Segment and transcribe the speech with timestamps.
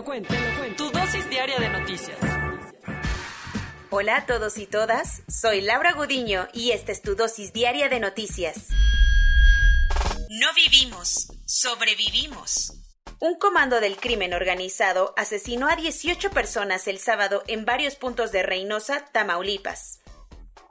[0.00, 0.84] Lo cuento, te lo cuento.
[0.84, 2.18] Tu dosis diaria de noticias.
[3.90, 8.00] Hola a todos y todas, soy Laura Gudiño y esta es tu dosis diaria de
[8.00, 8.68] noticias.
[10.30, 12.72] No vivimos, sobrevivimos.
[13.18, 18.42] Un comando del crimen organizado asesinó a 18 personas el sábado en varios puntos de
[18.42, 20.00] Reynosa, Tamaulipas.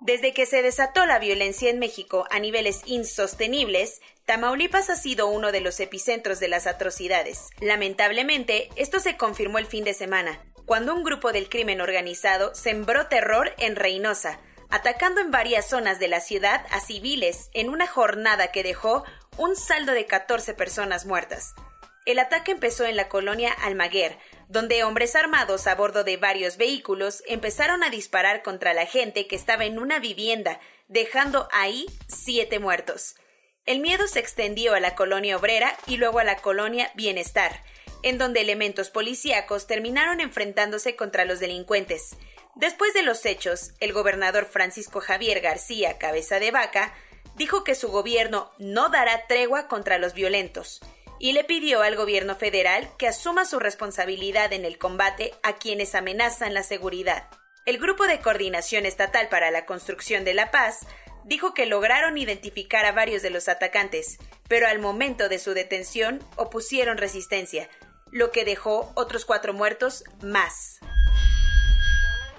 [0.00, 5.52] Desde que se desató la violencia en México a niveles insostenibles, Tamaulipas ha sido uno
[5.52, 7.48] de los epicentros de las atrocidades.
[7.60, 13.06] Lamentablemente, esto se confirmó el fin de semana, cuando un grupo del crimen organizado sembró
[13.06, 14.38] terror en Reynosa,
[14.68, 19.04] atacando en varias zonas de la ciudad a civiles en una jornada que dejó
[19.38, 21.54] un saldo de 14 personas muertas.
[22.04, 27.22] El ataque empezó en la colonia Almaguer, donde hombres armados a bordo de varios vehículos
[27.26, 33.16] empezaron a disparar contra la gente que estaba en una vivienda, dejando ahí siete muertos.
[33.64, 37.62] El miedo se extendió a la colonia obrera y luego a la colonia Bienestar,
[38.02, 42.16] en donde elementos policíacos terminaron enfrentándose contra los delincuentes.
[42.54, 46.94] Después de los hechos, el gobernador Francisco Javier García Cabeza de Vaca
[47.34, 50.80] dijo que su gobierno no dará tregua contra los violentos
[51.18, 55.94] y le pidió al gobierno federal que asuma su responsabilidad en el combate a quienes
[55.94, 57.28] amenazan la seguridad.
[57.64, 60.86] El Grupo de Coordinación Estatal para la Construcción de la Paz
[61.24, 66.24] dijo que lograron identificar a varios de los atacantes, pero al momento de su detención
[66.36, 67.68] opusieron resistencia,
[68.12, 70.78] lo que dejó otros cuatro muertos más.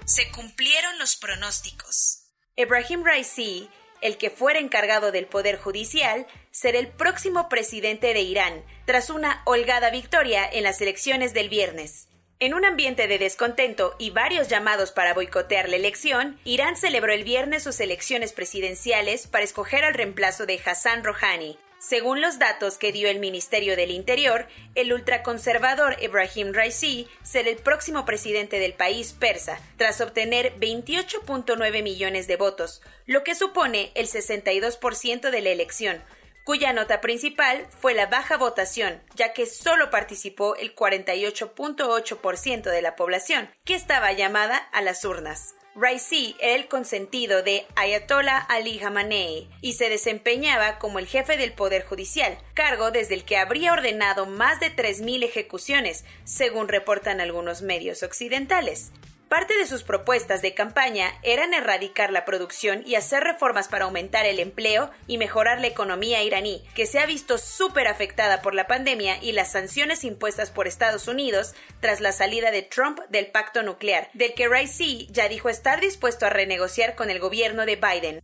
[0.06, 2.24] Se cumplieron los pronósticos.
[2.56, 3.68] Ibrahim Raisi
[4.00, 9.42] el que fuera encargado del Poder Judicial, será el próximo presidente de Irán, tras una
[9.44, 12.08] holgada victoria en las elecciones del viernes.
[12.40, 17.24] En un ambiente de descontento y varios llamados para boicotear la elección, Irán celebró el
[17.24, 22.92] viernes sus elecciones presidenciales para escoger al reemplazo de Hassan Rouhani, según los datos que
[22.92, 29.12] dio el Ministerio del Interior, el ultraconservador Ebrahim Raisi será el próximo presidente del país
[29.12, 36.02] persa, tras obtener 28.9 millones de votos, lo que supone el 62% de la elección,
[36.44, 42.96] cuya nota principal fue la baja votación, ya que solo participó el 48.8% de la
[42.96, 45.54] población, que estaba llamada a las urnas.
[45.80, 51.52] Raisi era el consentido de Ayatollah Ali Khamenei y se desempeñaba como el jefe del
[51.52, 57.62] Poder Judicial, cargo desde el que habría ordenado más de 3.000 ejecuciones, según reportan algunos
[57.62, 58.90] medios occidentales.
[59.28, 64.24] Parte de sus propuestas de campaña eran erradicar la producción y hacer reformas para aumentar
[64.24, 68.66] el empleo y mejorar la economía iraní, que se ha visto súper afectada por la
[68.66, 73.62] pandemia y las sanciones impuestas por Estados Unidos tras la salida de Trump del pacto
[73.62, 78.20] nuclear, del que Raisi ya dijo estar dispuesto a renegociar con el gobierno de Biden.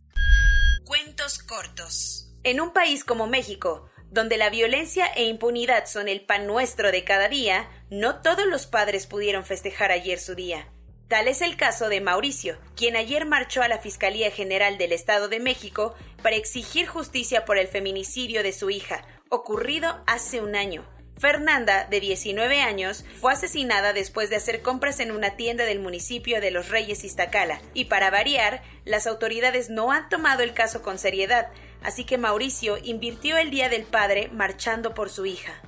[0.85, 2.31] Cuentos cortos.
[2.43, 7.03] En un país como México, donde la violencia e impunidad son el pan nuestro de
[7.03, 10.71] cada día, no todos los padres pudieron festejar ayer su día.
[11.07, 15.27] Tal es el caso de Mauricio, quien ayer marchó a la Fiscalía General del Estado
[15.27, 15.93] de México
[16.23, 20.83] para exigir justicia por el feminicidio de su hija, ocurrido hace un año.
[21.19, 26.41] Fernanda, de 19 años, fue asesinada después de hacer compras en una tienda del municipio
[26.41, 30.97] de Los Reyes Iztacala, y para variar, las autoridades no han tomado el caso con
[30.97, 31.49] seriedad,
[31.83, 35.61] así que Mauricio invirtió el Día del Padre marchando por su hija.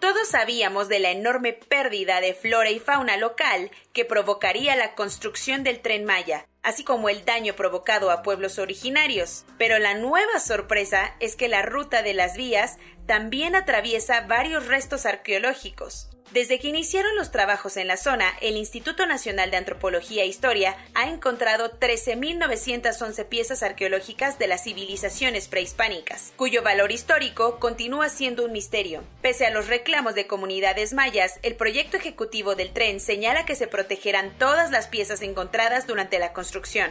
[0.00, 5.64] Todos sabíamos de la enorme pérdida de flora y fauna local que provocaría la construcción
[5.64, 9.44] del tren Maya, así como el daño provocado a pueblos originarios.
[9.58, 15.06] Pero la nueva sorpresa es que la ruta de las vías también atraviesa varios restos
[15.06, 16.10] arqueológicos.
[16.30, 20.76] Desde que iniciaron los trabajos en la zona, el Instituto Nacional de Antropología e Historia
[20.94, 28.52] ha encontrado 13.911 piezas arqueológicas de las civilizaciones prehispánicas, cuyo valor histórico continúa siendo un
[28.52, 29.02] misterio.
[29.22, 33.68] Pese a los reclamos de comunidades mayas, el proyecto ejecutivo del tren señala que se
[33.68, 36.90] protegerán todas las piezas encontradas durante la construcción.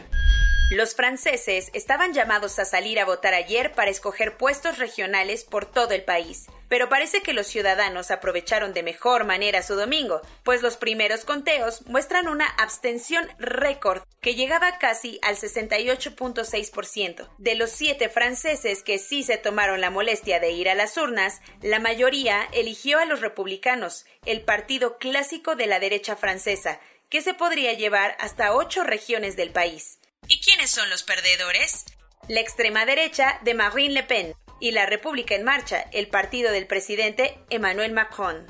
[0.70, 5.94] Los franceses estaban llamados a salir a votar ayer para escoger puestos regionales por todo
[5.94, 10.76] el país, pero parece que los ciudadanos aprovecharon de mejor manera su domingo, pues los
[10.76, 17.30] primeros conteos muestran una abstención récord que llegaba casi al 68.6%.
[17.38, 21.40] De los siete franceses que sí se tomaron la molestia de ir a las urnas,
[21.62, 27.34] la mayoría eligió a los republicanos, el partido clásico de la derecha francesa, que se
[27.34, 30.00] podría llevar hasta ocho regiones del país.
[30.28, 31.86] ¿Y quiénes son los perdedores?
[32.28, 36.68] La extrema derecha de Marine Le Pen y la República en Marcha, el partido del
[36.68, 38.46] presidente Emmanuel Macron.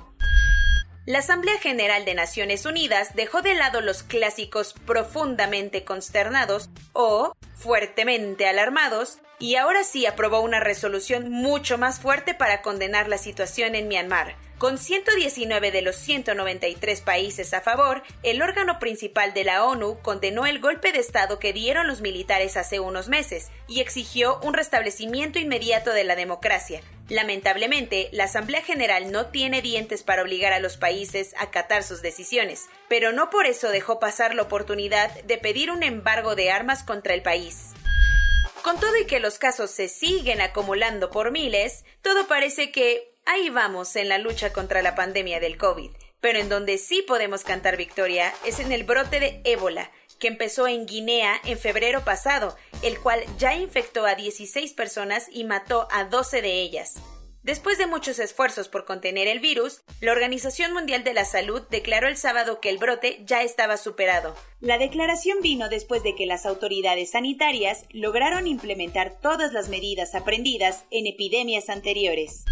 [1.06, 8.48] La Asamblea General de Naciones Unidas dejó de lado los clásicos profundamente consternados o fuertemente
[8.48, 13.88] alarmados y ahora sí aprobó una resolución mucho más fuerte para condenar la situación en
[13.88, 20.00] Myanmar con 119 de los 193 países a favor, el órgano principal de la ONU
[20.02, 24.54] condenó el golpe de Estado que dieron los militares hace unos meses y exigió un
[24.54, 26.82] restablecimiento inmediato de la democracia.
[27.08, 32.02] Lamentablemente, la Asamblea General no tiene dientes para obligar a los países a acatar sus
[32.02, 36.84] decisiones, pero no por eso dejó pasar la oportunidad de pedir un embargo de armas
[36.84, 37.74] contra el país.
[38.64, 43.50] Con todo y que los casos se siguen acumulando por miles, todo parece que Ahí
[43.50, 45.92] vamos en la lucha contra la pandemia del COVID,
[46.22, 50.66] pero en donde sí podemos cantar victoria es en el brote de ébola, que empezó
[50.66, 56.06] en Guinea en febrero pasado, el cual ya infectó a 16 personas y mató a
[56.06, 57.02] 12 de ellas.
[57.44, 62.08] Después de muchos esfuerzos por contener el virus, la Organización Mundial de la Salud declaró
[62.08, 64.36] el sábado que el brote ya estaba superado.
[64.62, 70.86] La declaración vino después de que las autoridades sanitarias lograron implementar todas las medidas aprendidas
[70.92, 72.46] en epidemias anteriores.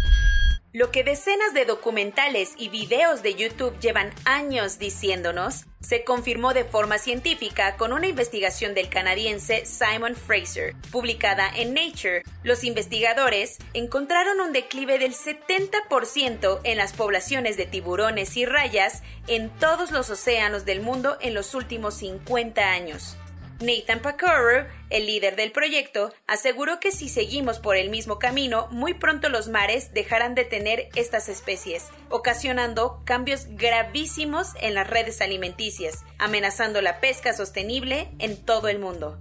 [0.76, 6.64] Lo que decenas de documentales y videos de YouTube llevan años diciéndonos, se confirmó de
[6.64, 12.24] forma científica con una investigación del canadiense Simon Fraser, publicada en Nature.
[12.42, 19.48] Los investigadores encontraron un declive del 70% en las poblaciones de tiburones y rayas en
[19.48, 23.16] todos los océanos del mundo en los últimos 50 años.
[23.60, 28.92] Nathan Pacoro, el líder del proyecto, aseguró que si seguimos por el mismo camino, muy
[28.92, 36.04] pronto los mares dejarán de tener estas especies, ocasionando cambios gravísimos en las redes alimenticias,
[36.18, 39.16] amenazando la pesca sostenible en todo el mundo.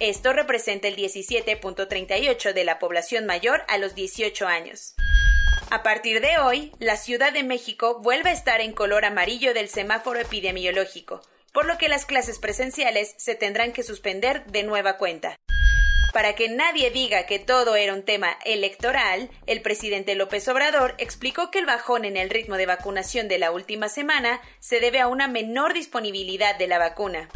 [0.00, 4.96] Esto representa el 17.38 de la población mayor a los 18 años.
[5.70, 9.68] A partir de hoy, la Ciudad de México vuelve a estar en color amarillo del
[9.68, 11.22] semáforo epidemiológico,
[11.52, 15.36] por lo que las clases presenciales se tendrán que suspender de nueva cuenta.
[16.14, 21.50] Para que nadie diga que todo era un tema electoral, el presidente López Obrador explicó
[21.50, 25.08] que el bajón en el ritmo de vacunación de la última semana se debe a
[25.08, 27.28] una menor disponibilidad de la vacuna.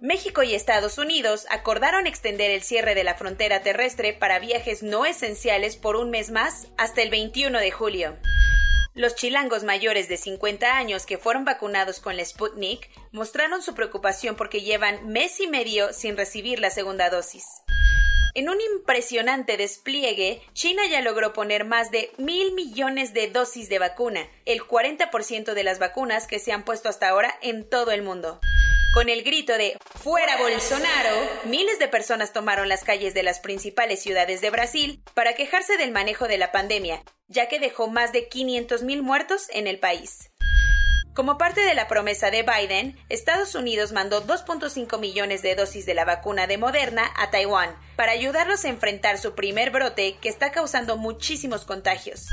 [0.00, 5.06] México y Estados Unidos acordaron extender el cierre de la frontera terrestre para viajes no
[5.06, 8.16] esenciales por un mes más hasta el 21 de julio.
[8.94, 14.34] Los chilangos mayores de 50 años que fueron vacunados con la Sputnik mostraron su preocupación
[14.34, 17.44] porque llevan mes y medio sin recibir la segunda dosis.
[18.34, 23.78] En un impresionante despliegue, China ya logró poner más de mil millones de dosis de
[23.78, 28.02] vacuna, el 40% de las vacunas que se han puesto hasta ahora en todo el
[28.02, 28.40] mundo.
[28.94, 31.14] Con el grito de ¡Fuera Bolsonaro!
[31.44, 35.92] Miles de personas tomaron las calles de las principales ciudades de Brasil para quejarse del
[35.92, 40.31] manejo de la pandemia, ya que dejó más de 500.000 muertos en el país.
[41.14, 45.92] Como parte de la promesa de Biden, Estados Unidos mandó 2.5 millones de dosis de
[45.92, 50.52] la vacuna de Moderna a Taiwán para ayudarlos a enfrentar su primer brote que está
[50.52, 52.28] causando muchísimos contagios.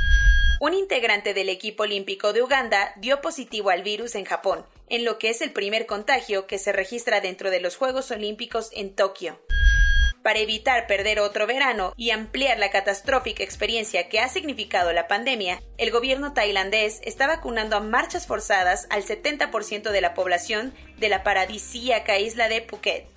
[0.61, 5.17] Un integrante del equipo olímpico de Uganda dio positivo al virus en Japón, en lo
[5.17, 9.41] que es el primer contagio que se registra dentro de los Juegos Olímpicos en Tokio
[10.23, 15.61] para evitar perder otro verano y ampliar la catastrófica experiencia que ha significado la pandemia,
[15.77, 21.23] el gobierno tailandés está vacunando a marchas forzadas al 70% de la población de la
[21.23, 23.07] paradisíaca isla de Phuket.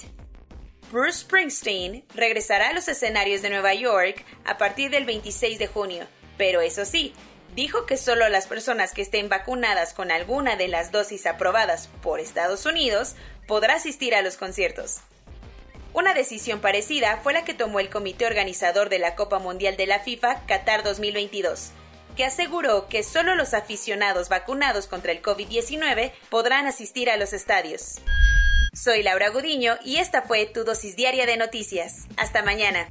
[0.91, 6.07] Bruce Springsteen regresará a los escenarios de Nueva York a partir del 26 de junio,
[6.37, 7.15] pero eso sí,
[7.55, 12.21] dijo que solo las personas que estén vacunadas con alguna de las dosis aprobadas por
[12.21, 13.15] Estados Unidos
[13.47, 15.01] podrá asistir a los conciertos.
[15.95, 19.87] Una decisión parecida fue la que tomó el comité organizador de la Copa Mundial de
[19.87, 21.71] la FIFA Qatar 2022,
[22.17, 27.97] que aseguró que solo los aficionados vacunados contra el COVID-19 podrán asistir a los estadios.
[28.75, 32.07] Soy Laura Gudiño y esta fue tu dosis diaria de noticias.
[32.17, 32.91] Hasta mañana.